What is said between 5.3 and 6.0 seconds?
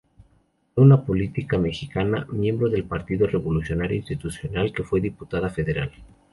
federal.